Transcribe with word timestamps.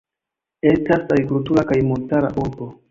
Estas 0.71 1.03
agrikultura 1.15 1.67
kaj 1.73 1.81
montara 1.93 2.35
urbo. 2.47 2.77